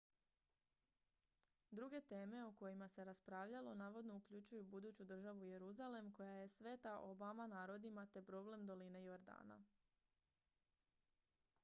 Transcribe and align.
druge 1.71 1.99
teme 2.11 2.45
o 2.45 2.51
kojima 2.59 2.87
se 2.87 3.03
raspravljalo 3.05 3.75
navodno 3.75 4.15
uključuju 4.15 4.63
buduću 4.63 5.05
državu 5.05 5.45
jeruzalem 5.45 6.11
koja 6.13 6.31
je 6.31 6.49
sveta 6.49 6.97
obama 6.99 7.47
narodima 7.47 8.05
te 8.05 8.21
problem 8.21 8.65
doline 8.67 9.03
jordana 9.03 9.63